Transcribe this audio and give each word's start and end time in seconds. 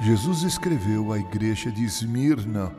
Jesus 0.00 0.44
escreveu 0.44 1.12
à 1.12 1.18
igreja 1.18 1.72
de 1.72 1.84
Esmirna 1.84 2.72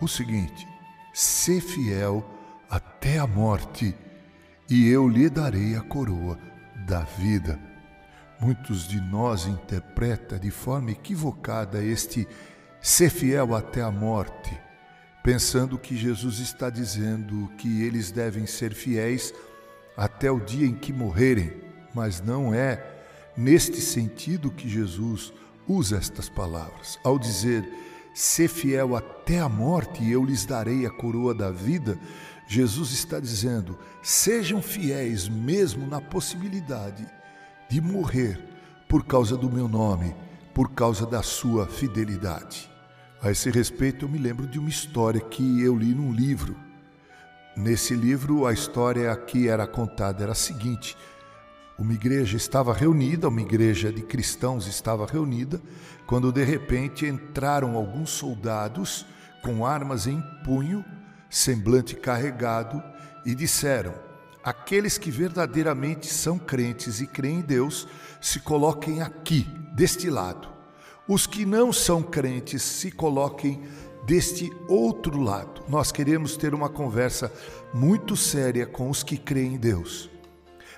o 0.00 0.08
seguinte: 0.08 0.66
Sê 1.12 1.60
fiel 1.60 2.24
até 2.68 3.18
a 3.18 3.26
morte, 3.26 3.94
e 4.70 4.88
eu 4.88 5.06
lhe 5.06 5.28
darei 5.28 5.76
a 5.76 5.82
coroa 5.82 6.38
da 6.86 7.00
vida. 7.00 7.60
Muitos 8.40 8.88
de 8.88 8.98
nós 9.02 9.46
interpretam 9.46 10.38
de 10.38 10.50
forma 10.50 10.90
equivocada 10.90 11.84
este 11.84 12.26
ser 12.80 13.10
fiel 13.10 13.54
até 13.54 13.82
a 13.82 13.90
morte, 13.90 14.58
pensando 15.22 15.78
que 15.78 15.94
Jesus 15.94 16.38
está 16.38 16.70
dizendo 16.70 17.52
que 17.58 17.82
eles 17.82 18.10
devem 18.10 18.46
ser 18.46 18.72
fiéis 18.72 19.34
até 19.94 20.30
o 20.30 20.40
dia 20.40 20.66
em 20.66 20.74
que 20.74 20.90
morrerem, 20.90 21.52
mas 21.94 22.22
não 22.22 22.54
é 22.54 22.82
neste 23.36 23.78
sentido 23.78 24.50
que 24.50 24.68
Jesus 24.70 25.34
usa 25.68 25.96
estas 25.96 26.28
palavras. 26.28 26.98
Ao 27.04 27.18
dizer, 27.18 27.68
ser 28.14 28.48
fiel 28.48 28.96
até 28.96 29.40
a 29.40 29.48
morte 29.48 30.02
e 30.02 30.12
eu 30.12 30.24
lhes 30.24 30.44
darei 30.44 30.86
a 30.86 30.90
coroa 30.90 31.34
da 31.34 31.50
vida, 31.50 31.98
Jesus 32.46 32.92
está 32.92 33.18
dizendo, 33.18 33.78
sejam 34.02 34.60
fiéis 34.60 35.28
mesmo 35.28 35.86
na 35.86 36.00
possibilidade 36.00 37.06
de 37.68 37.80
morrer 37.80 38.38
por 38.88 39.04
causa 39.04 39.36
do 39.36 39.50
meu 39.50 39.66
nome, 39.66 40.14
por 40.52 40.72
causa 40.72 41.06
da 41.06 41.22
sua 41.22 41.66
fidelidade. 41.66 42.70
A 43.22 43.30
esse 43.30 43.50
respeito, 43.50 44.04
eu 44.04 44.08
me 44.08 44.18
lembro 44.18 44.46
de 44.46 44.58
uma 44.58 44.68
história 44.68 45.20
que 45.20 45.62
eu 45.62 45.76
li 45.76 45.94
num 45.94 46.12
livro. 46.12 46.56
Nesse 47.56 47.94
livro, 47.94 48.46
a 48.46 48.52
história 48.52 49.14
que 49.16 49.48
era 49.48 49.66
contada 49.66 50.24
era 50.24 50.32
a 50.32 50.34
seguinte: 50.34 50.96
uma 51.78 51.92
igreja 51.92 52.36
estava 52.36 52.72
reunida, 52.72 53.28
uma 53.28 53.40
igreja 53.40 53.92
de 53.92 54.02
cristãos 54.02 54.66
estava 54.66 55.06
reunida, 55.06 55.60
quando 56.06 56.32
de 56.32 56.44
repente 56.44 57.06
entraram 57.06 57.76
alguns 57.76 58.10
soldados 58.10 59.06
com 59.42 59.66
armas 59.66 60.06
em 60.06 60.22
punho, 60.44 60.84
semblante 61.28 61.96
carregado, 61.96 62.82
e 63.24 63.34
disseram: 63.34 63.94
Aqueles 64.44 64.98
que 64.98 65.10
verdadeiramente 65.10 66.06
são 66.06 66.38
crentes 66.38 67.00
e 67.00 67.06
creem 67.06 67.38
em 67.38 67.42
Deus, 67.42 67.88
se 68.20 68.40
coloquem 68.40 69.00
aqui, 69.00 69.46
deste 69.74 70.10
lado. 70.10 70.48
Os 71.08 71.26
que 71.26 71.44
não 71.44 71.72
são 71.72 72.02
crentes, 72.02 72.62
se 72.62 72.90
coloquem 72.90 73.62
deste 74.04 74.50
outro 74.68 75.20
lado. 75.20 75.62
Nós 75.68 75.90
queremos 75.90 76.36
ter 76.36 76.54
uma 76.54 76.68
conversa 76.68 77.32
muito 77.72 78.16
séria 78.16 78.66
com 78.66 78.90
os 78.90 79.02
que 79.02 79.16
creem 79.16 79.54
em 79.54 79.58
Deus. 79.58 80.10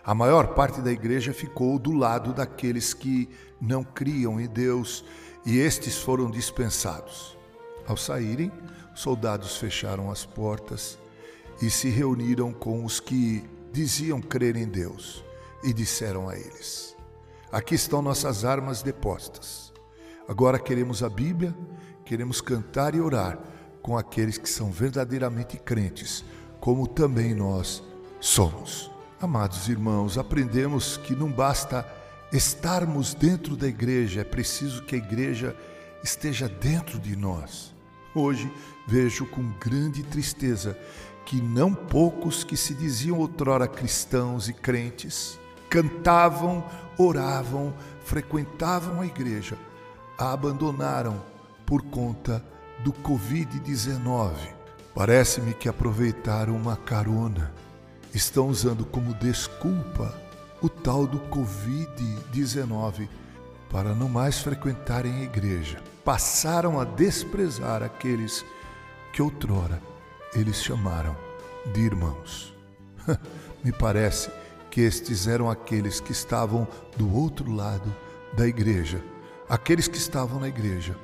A 0.07 0.15
maior 0.15 0.49
parte 0.49 0.83
da 0.83 0.93
igreja 0.93 1.33
ficou 1.33 1.79
do 1.79 1.91
lado 1.93 2.35
daqueles 2.35 2.93
que 2.93 3.27
não 3.59 3.83
criam 3.83 4.39
em 4.39 4.47
Deus 4.47 5.03
e 5.47 5.59
estes 5.59 5.97
foram 5.97 6.31
dispensados. 6.31 7.39
Ao 7.87 7.97
saírem, 7.97 8.53
soldados 8.95 9.57
fecharam 9.57 10.11
as 10.11 10.27
portas 10.27 10.99
e 11.63 11.71
se 11.71 11.89
reuniram 11.89 12.53
com 12.53 12.85
os 12.85 13.01
que 13.01 13.49
diziam 13.73 14.21
crer 14.21 14.57
em 14.57 14.69
Deus 14.69 15.25
e 15.63 15.73
disseram 15.73 16.29
a 16.29 16.37
eles: 16.37 16.95
Aqui 17.51 17.75
estão 17.75 18.03
nossas 18.03 18.45
armas 18.45 18.83
depostas. 18.83 19.73
Agora 20.29 20.59
queremos 20.59 21.03
a 21.03 21.09
Bíblia, 21.09 21.57
queremos 22.05 22.43
cantar 22.43 22.95
e 22.95 23.01
orar 23.01 23.39
com 23.81 23.97
aqueles 23.97 24.37
que 24.37 24.51
são 24.51 24.71
verdadeiramente 24.71 25.57
crentes, 25.57 26.23
como 26.61 26.87
também 26.87 27.35
nós 27.35 27.83
somos. 28.21 28.94
Amados 29.21 29.69
irmãos, 29.69 30.19
aprendemos 30.19 30.97
que 30.97 31.15
não 31.15 31.31
basta 31.31 31.87
estarmos 32.33 33.15
dentro 33.15 33.57
da 33.57 33.69
igreja, 33.69 34.21
é 34.21 34.25
preciso 34.25 34.83
que 34.83 34.97
a 34.97 34.99
igreja 34.99 35.57
esteja 36.03 36.49
dentro 36.49 36.99
de 36.99 37.17
nós. 37.17 37.73
Hoje 38.15 38.53
vejo 38.87 39.25
com 39.27 39.53
grande 39.61 40.03
tristeza 40.03 40.77
que 41.25 41.41
não 41.41 41.73
poucos 41.73 42.45
que 42.45 42.57
se 42.57 42.75
diziam 42.75 43.19
outrora 43.19 43.67
cristãos 43.67 44.49
e 44.49 44.53
crentes 44.53 45.39
cantavam, 45.75 46.65
oravam, 46.97 47.75
frequentavam 48.05 49.01
a 49.01 49.07
igreja, 49.07 49.59
a 50.17 50.33
abandonaram 50.33 51.21
por 51.67 51.83
conta 51.83 52.45
do 52.85 52.93
Covid-19. 52.93 54.35
Parece-me 54.95 55.53
que 55.53 55.69
aproveitaram 55.69 56.55
uma 56.55 56.77
carona 56.77 57.53
estão 58.15 58.49
usando 58.49 58.85
como 58.85 59.13
desculpa 59.15 60.15
o 60.63 60.69
tal 60.69 61.07
do 61.07 61.19
Covid-19 61.21 63.09
para 63.71 63.95
não 63.95 64.09
mais 64.09 64.39
frequentarem 64.39 65.13
a 65.13 65.23
igreja. 65.25 65.83
Passaram 66.05 66.81
a 66.81 66.85
desprezar 66.85 67.83
aqueles 67.83 68.45
que 69.13 69.21
outrora 69.21 69.83
eles 70.33 70.63
chamaram 70.63 71.17
de 71.73 71.81
irmãos. 71.81 72.55
Me 73.65 73.73
parece 73.73 74.31
que 74.71 74.81
estes 74.81 75.27
eram 75.27 75.51
aqueles 75.51 76.01
que 76.01 76.13
estavam 76.13 76.67
do 76.97 77.13
outro 77.13 77.51
lado 77.53 77.95
da 78.37 78.47
igreja, 78.47 79.03
aqueles 79.49 79.89
que 79.89 79.97
estavam 79.97 80.41
na 80.41 80.49
igreja, 80.49 80.97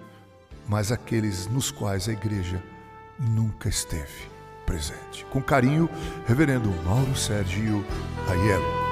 mas 0.68 0.90
aqueles 0.92 1.46
nos 1.46 1.70
quais 1.70 2.08
a 2.08 2.12
igreja 2.12 2.62
nunca 3.18 3.68
esteve 3.68 4.39
presente. 4.70 5.26
Com 5.30 5.42
carinho, 5.42 5.90
Reverendo 6.26 6.70
Mauro 6.84 7.16
Sérgio 7.16 7.84
Aiello. 8.28 8.89